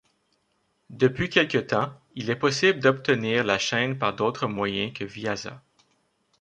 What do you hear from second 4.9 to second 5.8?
que Viasat.